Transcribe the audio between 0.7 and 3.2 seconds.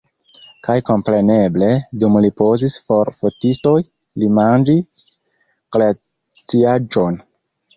kompreneble, dum li pozis por